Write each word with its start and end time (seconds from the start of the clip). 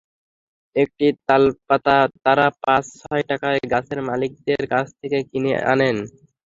একটি 0.75 1.07
তালপাতা 1.27 1.95
তারা 2.23 2.45
পাঁচ-ছয় 2.63 3.23
টাকায় 3.29 3.59
গাছের 3.71 3.99
মালিকদের 4.09 4.63
কাছ 4.73 4.87
থেকে 4.99 5.17
কিনে 5.29 5.53
আনেন। 5.71 5.97